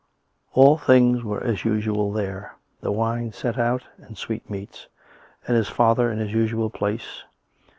[0.53, 4.87] All things were as usual there— the wine set out and the sweetmeats,
[5.47, 7.21] and his father in his usual place.